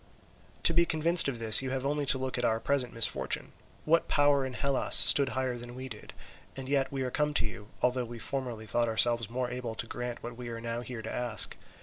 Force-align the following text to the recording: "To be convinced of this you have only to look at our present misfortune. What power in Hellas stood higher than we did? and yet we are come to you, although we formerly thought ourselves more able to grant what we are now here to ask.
"To 0.63 0.73
be 0.73 0.83
convinced 0.87 1.27
of 1.27 1.37
this 1.37 1.61
you 1.61 1.69
have 1.69 1.85
only 1.85 2.07
to 2.07 2.17
look 2.17 2.35
at 2.39 2.43
our 2.43 2.59
present 2.59 2.91
misfortune. 2.91 3.53
What 3.85 4.07
power 4.07 4.43
in 4.47 4.53
Hellas 4.55 4.95
stood 4.95 5.29
higher 5.37 5.55
than 5.57 5.75
we 5.75 5.87
did? 5.89 6.11
and 6.57 6.67
yet 6.67 6.91
we 6.91 7.03
are 7.03 7.11
come 7.11 7.35
to 7.35 7.45
you, 7.45 7.67
although 7.83 8.05
we 8.05 8.17
formerly 8.17 8.65
thought 8.65 8.87
ourselves 8.89 9.29
more 9.29 9.51
able 9.51 9.75
to 9.75 9.85
grant 9.85 10.23
what 10.23 10.35
we 10.35 10.49
are 10.49 10.59
now 10.59 10.81
here 10.81 11.03
to 11.03 11.11
ask. 11.13 11.55